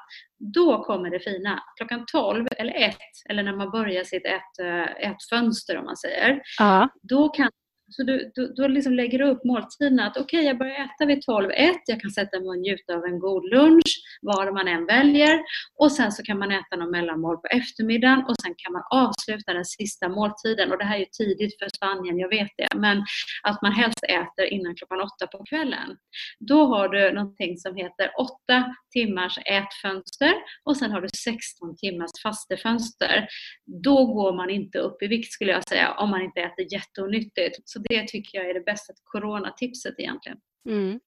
[0.54, 1.62] Då kommer det fina.
[1.76, 2.96] Klockan 12 eller 1,
[3.30, 6.88] eller när man börjar sitt ät, eh, ätfönster om man säger, Ja.
[7.02, 7.50] då kan
[7.90, 11.18] så du, då, då liksom lägger du upp måltiderna att okej, jag börjar äta vid
[11.18, 13.90] 12.1, jag kan sätta mig och njuta av en god lunch,
[14.22, 15.40] var man än väljer.
[15.78, 19.52] Och sen så kan man äta någon mellanmål på eftermiddagen och sen kan man avsluta
[19.52, 20.72] den sista måltiden.
[20.72, 23.04] Och det här är ju tidigt för Spanien, jag vet det, men
[23.42, 25.96] att man helst äter innan klockan åtta på kvällen.
[26.38, 32.10] Då har du någonting som heter 8 timmars ätfönster och sen har du 16 timmars
[32.22, 33.28] fastefönster.
[33.84, 37.56] Då går man inte upp i vikt skulle jag säga om man inte äter jätteonyttigt.
[37.64, 40.38] Så det tycker jag är det bästa coronatipset egentligen.
[40.68, 41.00] Mm.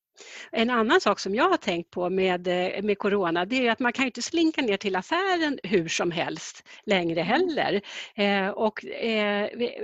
[0.52, 3.80] En annan sak som jag har tänkt på med, eh, med Corona det är att
[3.80, 7.82] man kan ju inte slinka ner till affären hur som helst längre heller.
[8.16, 9.44] Eh, och, eh,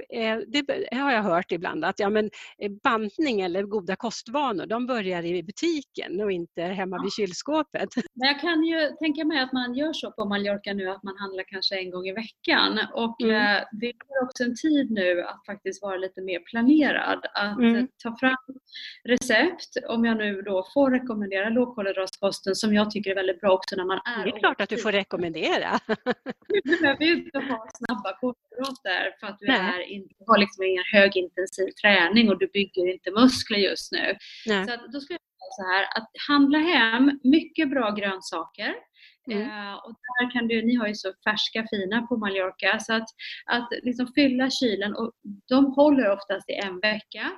[0.09, 2.25] eh, det har jag hört ibland att ja, men,
[2.57, 7.89] eh, bantning eller goda kostvanor de börjar i butiken och inte hemma vid kylskåpet.
[8.13, 11.17] Men jag kan ju tänka mig att man gör så på Mallorca nu att man
[11.17, 12.79] handlar kanske en gång i veckan.
[12.93, 13.35] Och Mm.
[13.35, 17.25] eh, det är också en tid nu att faktiskt vara lite mer planerad.
[17.33, 17.87] Att Mm.
[18.03, 18.35] ta fram
[19.03, 23.75] recept, om jag nu då får rekommendera lågkolhydratkosten som jag tycker är väldigt bra också
[23.75, 25.79] när man är Det är klart att du får rekommendera.
[26.47, 30.83] Du behöver ju inte ha snabba kolhydrater för att du är inte, har liksom ingen
[30.93, 34.17] högintensiv träning och du bygger inte muskler just nu.
[34.45, 34.65] Nej.
[34.65, 38.73] Så att då skulle jag så här, att handla hem mycket bra grönsaker.
[39.31, 39.49] Mm.
[39.49, 43.09] Eh, och där kan du, ni har ju så färska fina på Mallorca, så att,
[43.45, 45.11] att liksom fylla kylen, och
[45.49, 47.31] de håller oftast i en vecka.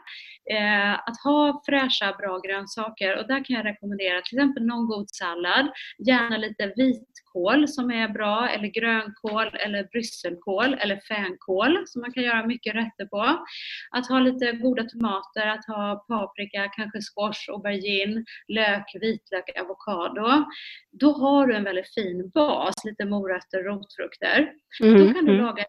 [0.51, 5.09] Eh, att ha fräscha, bra grönsaker och där kan jag rekommendera till exempel någon god
[5.09, 5.71] sallad,
[6.07, 12.23] gärna lite vitkål som är bra, eller grönkål eller brysselkål eller fänkål som man kan
[12.23, 13.45] göra mycket rätter på.
[13.91, 20.45] Att ha lite goda tomater, att ha paprika, kanske squash, aubergine, lök, vitlök, avokado.
[20.91, 24.53] Då har du en väldigt fin bas, lite morötter, rotfrukter.
[24.83, 25.07] Mm.
[25.07, 25.45] Då kan du mm.
[25.45, 25.65] laga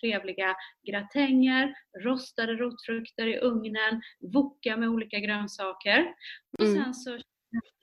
[0.00, 6.14] trevliga gratänger, rostade rotfrukter i ugnen, voka med olika grönsaker.
[6.58, 6.84] Och Mm.
[6.84, 7.18] sen så,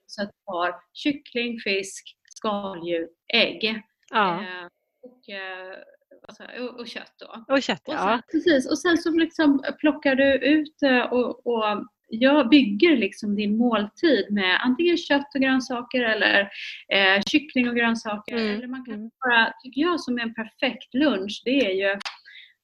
[0.06, 4.68] så att du har kyckling, fisk, skaldjur, ägg Ja, eh,
[5.02, 7.54] och, eh, och, och kött då.
[7.54, 8.00] och kött Och ja.
[8.00, 13.36] sen, precis, och sen så liksom plockar du ut eh, och, och jag bygger liksom
[13.36, 16.40] din måltid med antingen kött och grönsaker eller
[16.94, 18.36] eh, kyckling och grönsaker.
[18.36, 19.10] Mm, Eller man kan mm.
[19.26, 22.00] bara, tycker jag, som en perfekt lunch, det är ju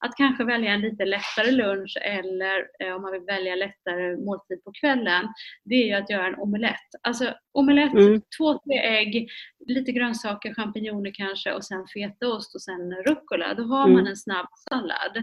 [0.05, 4.63] att kanske välja en lite lättare lunch eller eh, om man vill välja lättare måltid
[4.63, 5.27] på kvällen,
[5.65, 6.89] det är ju att göra en omelett.
[7.03, 8.21] Alltså omelett, Mm.
[8.37, 9.29] två, tre ägg,
[9.65, 13.53] lite grönsaker, champinjoner kanske och sen fetaost och sen rucola.
[13.53, 14.07] Då har man Mm.
[14.07, 15.17] en snabb sallad.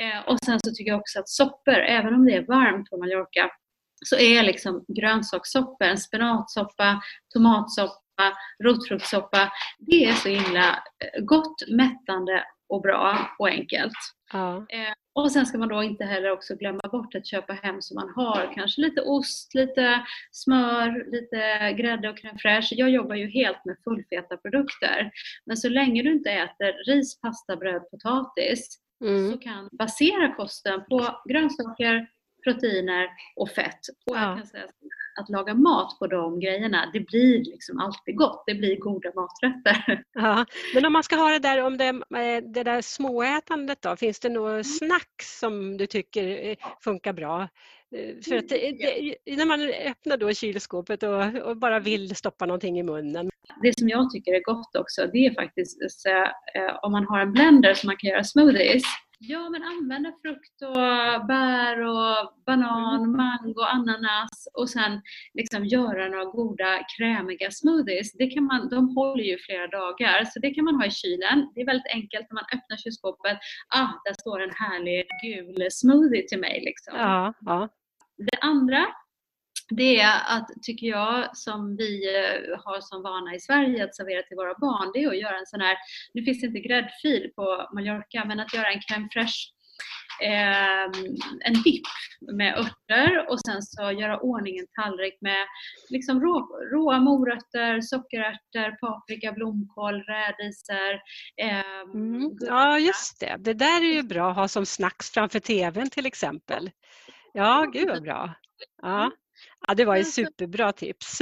[0.00, 2.96] Eh, och sen så tycker jag också att soppor, även om det är varmt på
[2.96, 3.50] Mallorca,
[4.04, 7.00] så är liksom grönsakssoppor, en spenatsoppa,
[7.34, 8.32] tomatsoppa,
[8.64, 13.92] rotfruktssoppa, det är så himla eh, gott, mättande och bra och enkelt.
[14.32, 14.56] ja.
[14.68, 17.94] Eh, och sen ska man då inte heller också glömma bort att köpa hem så
[17.94, 20.00] man har kanske lite ost, lite
[20.32, 22.68] smör, lite grädde och crème fraîche.
[22.74, 25.10] Jag jobbar ju helt med fullfeta produkter.
[25.46, 29.32] Men så länge du inte äter ris, pasta, bröd, potatis Mm.
[29.32, 32.06] så kan basera kosten på grönsaker,
[32.44, 33.80] proteiner och fett.
[34.10, 34.28] Och Ja.
[34.28, 34.64] jag kan säga
[35.18, 38.44] att laga mat på de grejerna, det blir liksom alltid gott.
[38.46, 40.04] Det blir goda maträtter.
[40.12, 43.96] Ja, men om man ska ha det där, om det, eh, det där småätandet då,
[43.96, 47.42] finns det några snacks som du tycker eh, funkar bra?
[47.96, 48.56] Eh, För att det,
[49.24, 53.30] det, när man öppnar då kylskåpet och, och bara vill stoppa någonting i munnen.
[53.62, 56.26] Det som jag tycker är gott också, det är faktiskt så,
[56.82, 58.82] om man har en blender som man kan göra smoothies.
[59.20, 65.00] Ja, men använda frukt och bär och banan, mango, ananas och sen
[65.34, 68.12] liksom göra några goda krämiga smoothies.
[68.12, 71.52] Det kan man, de håller ju flera dagar, så det kan man ha i kylen.
[71.54, 73.38] Det är väldigt enkelt när man öppnar kylskåpet.
[73.68, 76.60] Ah, där står en härlig gul smoothie till mig.
[76.64, 76.94] Liksom.
[76.96, 77.68] Ja, ja.
[78.16, 78.86] Det andra,
[79.70, 84.22] det är att, tycker jag, som vi eh, har som vana i Sverige att servera
[84.22, 85.76] till våra barn, det är att göra en sån här,
[86.14, 89.52] nu finns det inte gräddfil på Mallorca, men att göra en crème fraîche
[90.22, 90.84] eh,
[91.40, 91.86] en dipp
[92.32, 95.46] med örter och sen så göra ordning en tallrik med
[95.90, 100.94] liksom rå, råa morötter, sockerärtor, paprika, blomkål, rädisor.
[101.42, 102.30] Eh, Mm.
[102.40, 103.36] Ja, just det.
[103.38, 106.70] Det där är ju bra att ha som snacks framför TVn till exempel.
[107.32, 108.34] Ja, gud vad bra.
[108.82, 109.10] Ja,
[109.68, 111.18] ja det var ju superbra tips.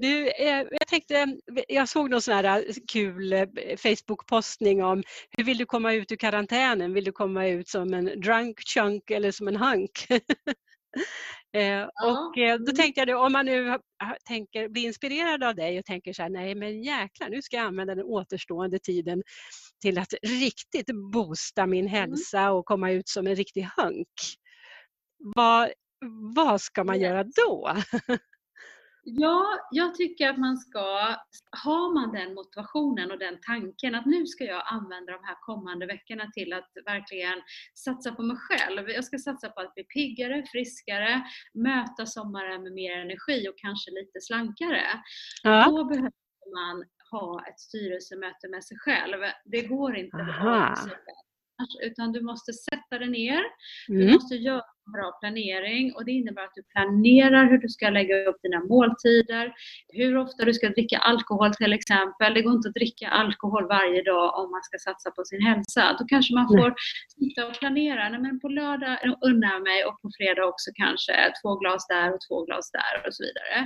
[0.00, 1.36] Du, eh, jag tänkte,
[1.68, 6.12] jag såg någon sån här eh, kul eh, Facebook-postning om hur vill du komma ut
[6.12, 6.94] ur karantänen?
[6.94, 10.06] Vill du komma ut som en drunk chunk eller som en hunk?
[11.52, 12.76] Eh, och eh, då mm.
[12.76, 13.78] tänkte jag om man nu
[14.28, 17.66] tänker, blir inspirerad av dig och tänker så här, nej men jäklar, nu ska jag
[17.66, 19.22] använda den återstående tiden
[19.82, 21.90] till att riktigt boosta min Mm.
[21.90, 24.08] hälsa och komma ut som en riktig hunk.
[25.36, 25.70] Vad,
[26.34, 27.72] vad ska man göra då?
[29.02, 31.16] Ja, jag tycker att man ska,
[31.64, 35.86] har man den motivationen och den tanken att nu ska jag använda de här kommande
[35.86, 37.42] veckorna till att verkligen
[37.74, 38.90] satsa på mig själv.
[38.90, 41.22] Jag ska satsa på att bli piggare, friskare,
[41.54, 44.82] möta sommaren med mer energi och kanske lite slankare.
[45.42, 46.12] Ja, Då behöver
[46.54, 49.18] man ha ett styrelsemöte med sig själv.
[49.44, 50.74] Det går inte Aha.
[51.82, 53.42] Utan du måste sätta dig ner,
[53.88, 54.12] du mm.
[54.12, 54.62] måste göra
[54.96, 59.52] bra planering och det innebär att du planerar hur du ska lägga upp dina måltider,
[59.88, 62.34] hur ofta du ska dricka alkohol till exempel.
[62.34, 65.96] Det går inte att dricka alkohol varje dag om man ska satsa på sin hälsa.
[65.98, 66.74] Då kanske man får
[67.18, 68.08] sitta och planera.
[68.08, 68.98] Nej, men på lördag
[69.28, 72.94] unnar jag mig och på fredag också kanske två glas där och två glas där
[73.06, 73.56] och så vidare.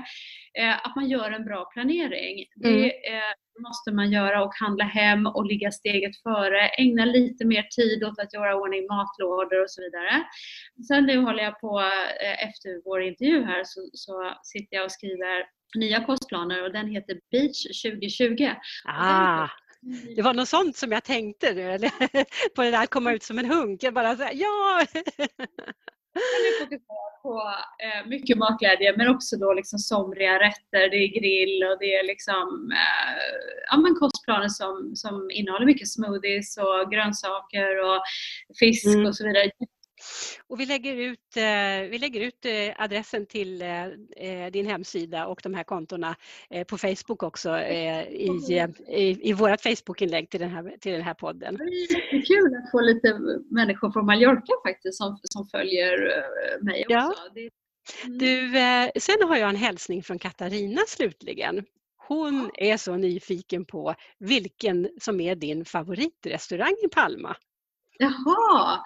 [0.59, 2.47] Eh, att man gör en bra planering.
[2.57, 6.69] Det eh, måste man göra och handla hem och ligga steget före.
[6.69, 10.25] Ägna lite mer tid åt att göra ordning matlådor och så vidare.
[10.89, 14.93] Sen nu håller jag på, eh, efter vår intervju här, så, så sitter jag och
[14.93, 18.49] skriver nya kostplaner och den heter Beach 2020.
[18.85, 19.49] Ah,
[20.17, 21.91] det var något sånt som jag tänkte eller?
[22.55, 23.83] på det där att komma ut som en hunk.
[23.83, 24.87] Jag bara så här, ja!
[26.15, 27.43] Man fokuserar på
[27.85, 30.91] eh, mycket matglädje men också då liksom somriga rätter.
[30.91, 33.15] Det är grill och det är liksom eh,
[33.71, 38.03] ja, men kostplaner som, som innehåller mycket smoothies och grönsaker och
[38.59, 39.07] fisk mm.
[39.07, 39.51] och så vidare.
[40.47, 45.41] Och vi lägger ut, eh, vi lägger ut eh, adressen till eh, din hemsida och
[45.43, 46.17] de här kontona
[46.69, 51.57] på Facebook också i, i, i vårt Facebookinlägg till den här, till den här podden.
[51.57, 53.19] Det är kul att få lite
[53.51, 55.99] människor från Mallorca faktiskt som, som följer
[56.65, 56.93] mig också.
[56.93, 57.15] Ja.
[58.05, 58.19] Mm.
[58.19, 58.53] Du,
[59.01, 61.65] sen har jag en hälsning från Katarina slutligen.
[62.09, 67.37] Hon är så nyfiken på vilken som är din favoritrestaurang i Palma.
[67.99, 68.83] Jaha,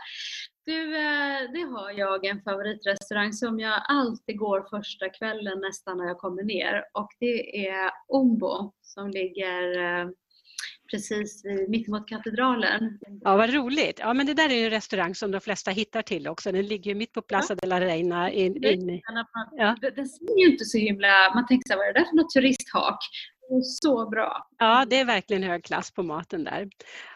[0.66, 6.05] du, eh, det har jag en favoritrestaurang som jag alltid går första kvällen nästan när
[6.05, 10.09] jag kommer ner och det är Ombo som ligger eh,
[10.90, 12.99] precis mittemot katedralen.
[13.21, 13.99] Ja, vad roligt.
[13.99, 16.53] Ja, men det där är en restaurang som de flesta hittar till också.
[16.53, 17.59] Den ligger mitt på Plaza ja.
[17.62, 18.31] de la Reina.
[18.31, 19.01] In, in.
[19.57, 19.77] Ja.
[19.81, 21.35] Den ser ju inte så himla...
[21.35, 22.99] Man tänker så här, vad är det där för något turisthak?
[23.63, 24.49] Så bra.
[24.59, 26.69] Ja, det är verkligen hög klass på maten där.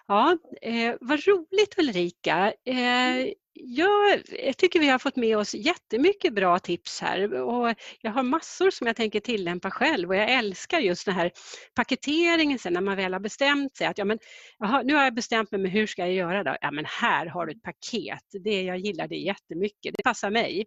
[0.06, 2.52] Ja, eh, vad roligt Ulrika.
[2.64, 4.22] Eh, jag
[4.56, 8.86] tycker vi har fått med oss jättemycket bra tips här och jag har massor som
[8.86, 11.30] jag tänker tillämpa själv och jag älskar just den här
[11.74, 14.18] paketeringen sen när man väl har bestämt sig att ja, men,
[14.58, 16.56] jaha, nu har jag bestämt mig, men hur ska jag göra då?
[16.60, 18.24] Ja, men här har du ett paket.
[18.44, 19.94] Det, jag gillar det jättemycket.
[19.96, 20.66] Det passar mig.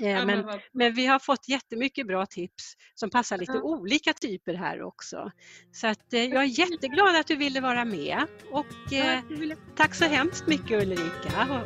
[0.00, 4.82] Eh, men, men, vi har fått jättemycket bra tips som passar lite olika typer här
[4.82, 5.30] också.
[5.72, 9.20] Så att, eh, jag är jätteglad att du ville vara med och eh,
[9.76, 11.60] tack så hemskt mycket Ulrika.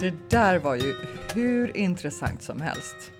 [0.00, 0.94] Det där var ju
[1.34, 3.12] hur intressant som helst.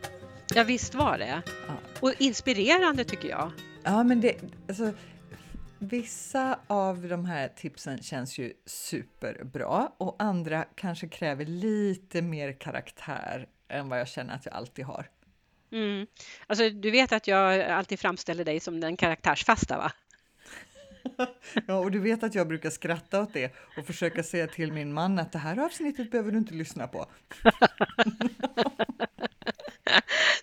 [0.54, 1.42] Ja visst var det.
[1.68, 1.74] Ja.
[2.00, 3.52] Och inspirerande tycker jag.
[3.82, 4.36] Ja men det,
[4.68, 4.92] alltså,
[5.78, 13.48] Vissa av de här tipsen känns ju superbra och andra kanske kräver lite mer karaktär
[13.68, 15.10] än vad jag känner att jag alltid har.
[15.72, 16.06] Mm.
[16.46, 19.92] Alltså, du vet att jag alltid framställer dig som den karaktärsfasta va?
[21.66, 24.92] ja, och du vet att jag brukar skratta åt det och försöka säga till min
[24.92, 27.06] man att det här avsnittet behöver du inte lyssna på.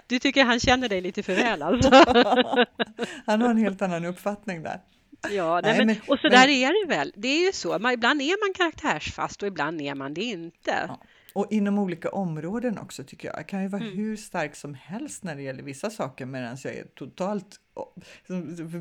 [0.07, 1.89] du tycker han känner dig lite för väl alltså?
[3.25, 4.79] han har en helt annan uppfattning där.
[5.29, 7.13] Ja, nej, men, och så men, där är det väl.
[7.15, 7.79] Det är ju så.
[7.79, 10.85] Man, ibland är man karaktärsfast och ibland är man det inte.
[10.87, 10.99] Ja.
[11.33, 13.37] Och inom olika områden också tycker jag.
[13.37, 13.97] Jag kan ju vara mm.
[13.97, 17.59] hur stark som helst när det gäller vissa saker medan jag är totalt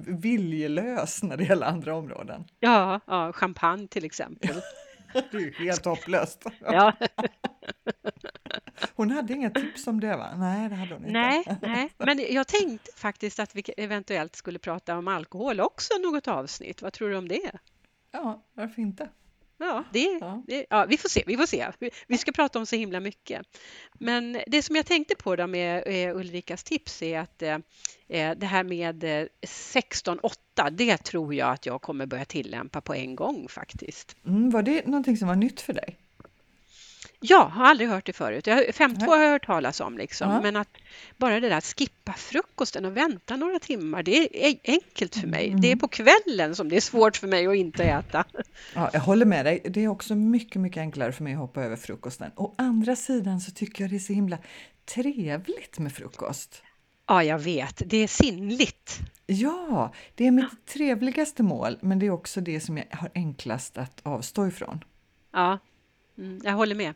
[0.07, 2.45] viljelös när det gäller andra områden.
[2.61, 4.55] Ja, ja champagne till exempel.
[5.13, 6.45] det är ju helt hopplöst.
[6.61, 6.93] Ja.
[8.95, 10.37] Hon hade inga tips om det va?
[10.37, 11.13] Nej, det hade hon inte.
[11.13, 16.29] Nej, nej, men jag tänkte faktiskt att vi eventuellt skulle prata om alkohol också något
[16.29, 16.83] avsnitt.
[16.83, 17.51] Vad tror du om det?
[18.13, 19.09] Ja, varför inte?
[19.61, 20.43] Ja, det, ja.
[20.47, 21.23] Det, ja, vi får se.
[21.27, 21.67] Vi får se.
[22.07, 23.47] Vi ska prata om så himla mycket.
[23.93, 27.59] Men det som jag tänkte på då med eh, Ulrikas tips är att eh,
[28.09, 29.05] eh det här med
[29.43, 34.17] 16-8, eh, det tror jag att jag kommer börja tillämpa på en gång faktiskt.
[34.27, 35.97] Mm, var det någonting som var nytt för dig?
[37.23, 38.47] Ja, har aldrig hört det förut.
[38.47, 40.31] 5.2 har jag hört talas om, liksom.
[40.31, 40.41] Ja.
[40.41, 40.69] men att
[41.17, 45.49] bara det där att skippa frukosten och vänta några timmar, det är enkelt för mig.
[45.49, 45.61] Mm.
[45.61, 48.25] Det är på kvällen som det är svårt för mig att inte äta.
[48.75, 49.63] Ja, jag håller med dig.
[49.65, 52.31] Det är också mycket, mycket enklare för mig att hoppa över frukosten.
[52.37, 54.39] Å andra sidan så tycker jag det är så himla
[54.85, 56.63] trevligt med frukost.
[57.07, 57.83] Ja, jag vet.
[57.87, 58.99] Det är sinnligt.
[59.27, 63.79] Ja, det är mitt trevligaste mål, men det är också det som jag har enklast
[63.79, 64.85] att avstå ifrån.
[65.33, 65.59] Ja,
[66.19, 66.95] mm, jag håller med.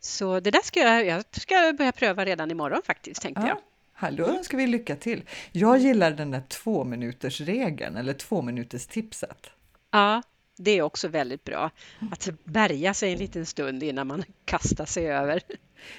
[0.00, 3.48] Så det där ska jag, jag ska börja pröva redan imorgon faktiskt, tänkte ja.
[3.48, 3.58] jag.
[3.92, 5.22] Hallå, önskar vi lycka till.
[5.52, 9.50] Jag gillar den där två minuters regeln eller två minuters tipset.
[9.90, 10.22] Ja,
[10.56, 11.70] det är också väldigt bra.
[12.10, 15.42] Att bärga sig en liten stund innan man kastar sig över.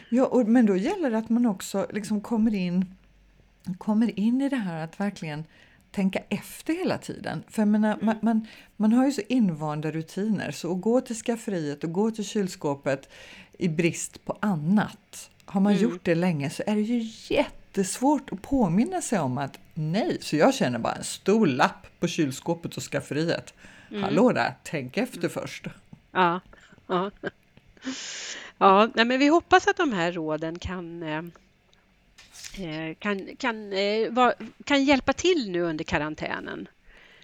[0.10, 2.96] Ja, och, men då gäller det att man också liksom kommer in,
[3.78, 5.44] kommer in i det här att verkligen
[5.91, 7.43] tänka efter hela tiden.
[7.47, 8.06] För menar, mm.
[8.06, 8.47] man, man,
[8.78, 13.10] man, har ju så invanda rutiner, så att gå till skafferiet och gå till kylskåpet
[13.58, 15.30] i brist på annat.
[15.45, 15.84] Har man mm.
[15.84, 20.36] gjort det länge så är det ju jättesvårt att påminna sig om att nej, så
[20.36, 23.54] jag känner bara en stor lapp på kylskåpet och skafferiet.
[23.89, 24.04] Mm.
[24.04, 25.30] Hallå där, tänk efter mm.
[25.30, 25.67] först.
[26.12, 26.39] Ja,
[26.88, 27.12] ja.
[28.60, 31.21] ja men vi hoppas att de här råden kan Eh,
[33.00, 34.32] kan, kan, eh,
[34.63, 36.67] kan hjälpa till nu under karantänen.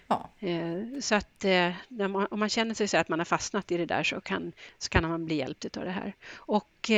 [0.08, 0.30] Ja.
[0.40, 1.46] Eh, så att
[1.88, 4.52] man, om man känner sig så att man har fastnat i det där så kan,
[4.78, 6.14] så kan man bli hjälpt av det här.
[6.36, 6.92] Och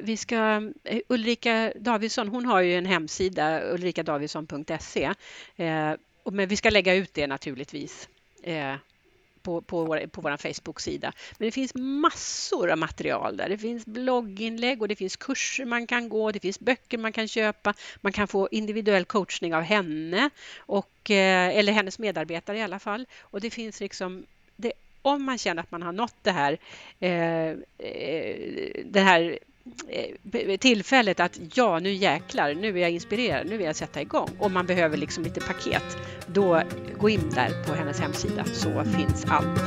[0.00, 0.72] vi ska,
[1.08, 5.14] Ulrika Davidsson, hon har ju en hemsida, ulrikadavidsson.se
[6.24, 8.08] men vi ska lägga ut det naturligtvis
[8.42, 8.74] eh,
[9.42, 11.12] på, på, vår, på vår Facebook-sida.
[11.38, 13.48] Men det finns massor av material där.
[13.48, 17.28] Det finns blogginlägg och det finns kurser man kan gå, det finns böcker man kan
[17.28, 22.78] köpa, man kan få individuell coachning av henne och, eh, eller hennes medarbetare i alla
[22.78, 23.06] fall.
[23.20, 24.26] Och det finns liksom
[24.56, 24.72] det,
[25.02, 26.58] om man känner att man har nått det här,
[27.00, 28.36] eh, eh
[28.84, 29.38] det här
[30.60, 34.28] tillfället att ja, nu jäklar, nu är jag inspirerad, nu vill jag sätta igång.
[34.38, 35.96] Om man behöver liksom lite paket,
[36.26, 36.62] då
[36.98, 39.62] gå in där på hennes hemsida så finns allt.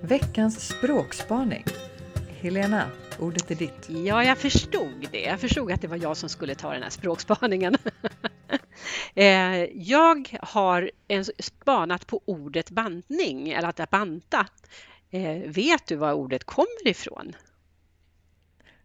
[0.00, 1.64] Veckans språkspaning.
[2.40, 2.86] Helena,
[3.18, 3.88] ordet är ditt.
[3.88, 5.20] Ja, jag förstod det.
[5.20, 7.76] Jag förstod att det var jag som skulle ta den här språkspaningen.
[9.14, 10.90] Eh, jag har
[11.38, 14.46] spanat på ordet bantning, eller att banta.
[15.10, 17.32] Eh, vet du var ordet kommer ifrån?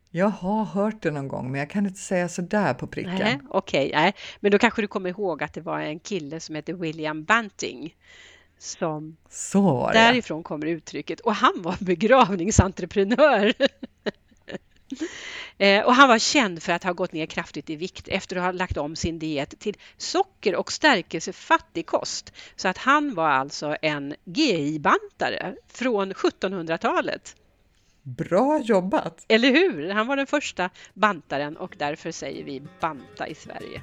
[0.10, 3.48] Jag har hört det någon gång, men jag kan inte säga så där på pricken.
[3.50, 6.74] Okej, okay, men då kanske du kommer ihåg att det var en kille som hette
[6.74, 7.96] William Banting
[8.58, 9.18] som
[9.94, 13.54] därifrån kommer uttrycket och han var begravningsentreprenör.
[15.60, 18.44] Eh, och han var känd för att ha gått ner kraftigt i vikt efter att
[18.44, 22.34] ha lagt om sin diet till socker och stärkelsefattig kost.
[22.56, 27.36] Så att han var alltså en GI-bantare från 1700-talet.
[28.04, 29.26] Bra jobbat!
[29.28, 29.90] Eller hur?
[29.90, 33.82] Han var den första bantaren och därför säger vi banta i Sverige.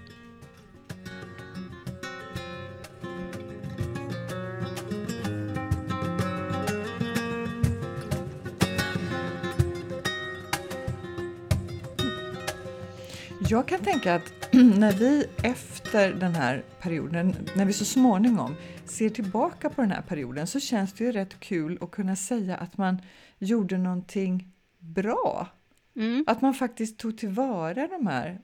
[13.49, 19.11] Jag kan tänka att när vi efter den här perioden, när vi så småningom ser
[19.11, 22.77] tillbaka på den här perioden så känns det ju rätt kul att kunna säga att
[22.77, 23.03] man
[23.39, 25.49] gjorde någonting bra.
[25.97, 26.25] Mm.
[26.27, 28.41] Att man faktiskt tog tillvara de här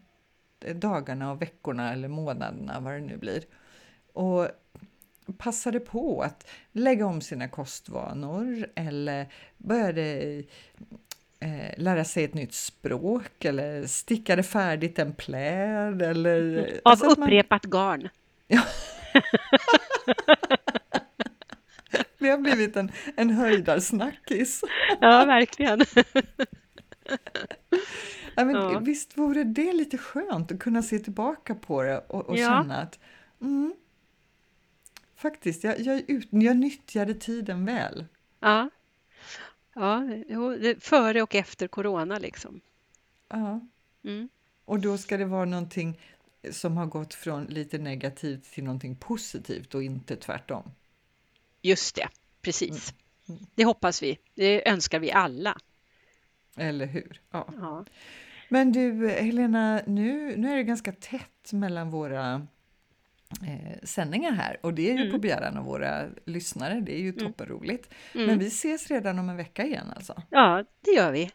[0.75, 3.45] dagarna och veckorna eller månaderna, vad det nu blir.
[4.13, 4.49] Och
[5.39, 10.43] passade på att lägga om sina kostvanor eller började
[11.41, 16.59] eh, lära sig ett nytt språk eller stickade färdigt en pläd eller...
[16.59, 16.65] Mm.
[16.65, 17.71] Av alltså upprepat man...
[17.71, 18.09] garn.
[18.47, 18.63] Ja.
[22.19, 24.61] Vi har blivit en, en höjdarsnackis.
[25.01, 25.81] Ja, verkligen.
[28.35, 28.79] ja, men ja.
[28.79, 32.49] Visst vore det lite skönt att kunna se tillbaka på det och, och ja.
[32.49, 32.99] känna att
[33.41, 33.75] mm,
[35.17, 38.07] faktiskt, jag, jag, ut, jag nyttjade tiden väl.
[38.41, 38.71] Ja.
[39.75, 40.03] Ja,
[40.81, 42.61] före och efter corona liksom.
[43.29, 43.61] Ja.
[44.05, 44.29] Mm.
[44.65, 46.01] Och då ska det vara någonting
[46.51, 50.71] som har gått från lite negativt till någonting positivt och inte tvärtom.
[51.63, 52.09] Just det,
[52.43, 52.95] precis.
[53.29, 53.39] Mm.
[53.39, 53.51] mm.
[53.55, 54.19] Det hoppas vi.
[54.35, 55.59] Det önskar vi alla.
[56.57, 57.21] Eller hur?
[57.31, 57.49] Ja.
[57.61, 57.85] ja.
[58.49, 62.47] Men du, Helena, nu, nu är det ganska tätt mellan våra
[63.47, 65.13] eh, sändningar här och det är ju mm.
[65.13, 66.81] på begäran av våra lyssnare.
[66.81, 67.19] Det är ju mm.
[67.19, 67.95] toppenroligt.
[68.15, 68.27] Mm.
[68.27, 70.23] Men vi ses redan om en vecka igen alltså?
[70.31, 71.31] Ja, det gör vi.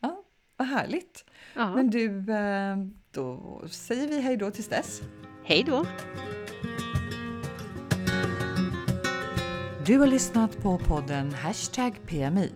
[0.00, 0.24] Ja,
[0.56, 1.24] vad härligt.
[1.54, 1.74] Ja.
[1.74, 2.76] Men du, eh,
[3.10, 5.02] då säger vi hej då tills dess.
[5.44, 5.86] Hej då!
[9.86, 12.52] Du har lyssnat på podden Hashtag PMI.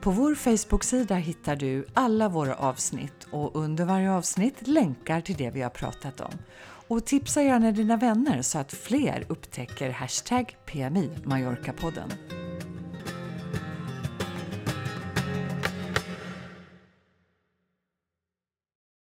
[0.00, 5.50] På vår Facebook-sida hittar du alla våra avsnitt och under varje avsnitt länkar till det
[5.50, 6.32] vi har pratat om.
[6.88, 12.12] Och tipsa gärna dina vänner så att fler upptäcker hashtag PMI Mallorca-podden.